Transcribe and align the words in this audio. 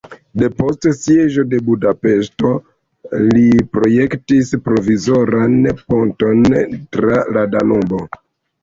Depost 0.41 0.85
sieĝo 0.99 1.43
de 1.51 1.59
Budapeŝto 1.67 2.53
li 3.35 3.45
projektis 3.77 4.53
provizoran 4.71 5.55
ponton 5.93 6.45
tra 6.99 7.25
la 7.39 7.51
Danubo. 7.57 8.07